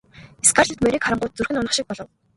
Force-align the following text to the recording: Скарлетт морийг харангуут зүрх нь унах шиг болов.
Скарлетт 0.49 0.79
морийг 0.83 1.03
харангуут 1.03 1.33
зүрх 1.37 1.51
нь 1.51 1.59
унах 1.61 1.73
шиг 1.75 1.85
болов. 1.89 2.07